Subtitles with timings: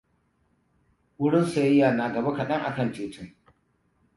[1.19, 3.29] Wurin sayayya na gaba kadan akan titin.